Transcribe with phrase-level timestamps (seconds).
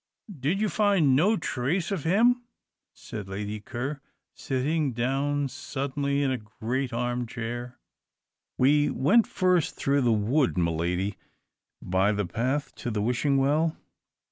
[0.39, 2.41] "Did you find no trace of him?"
[2.91, 4.01] said Lady Ker,
[4.33, 7.77] sitting down suddenly in the great armchair.
[8.57, 11.17] "We went first through the wood, my Lady,
[11.83, 13.77] by the path to the Wishing Well.